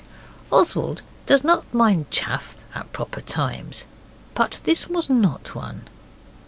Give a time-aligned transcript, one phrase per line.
[0.51, 3.85] Oswald does not mind chaff at proper times.
[4.33, 5.87] But this was not one.